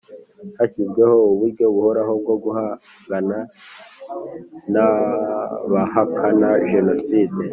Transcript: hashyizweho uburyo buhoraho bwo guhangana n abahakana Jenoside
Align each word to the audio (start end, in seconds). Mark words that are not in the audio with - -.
hashyizweho 0.57 1.15
uburyo 1.33 1.65
buhoraho 1.73 2.13
bwo 2.21 2.35
guhangana 2.43 3.37
n 4.73 4.75
abahakana 4.87 6.49
Jenoside 6.71 7.41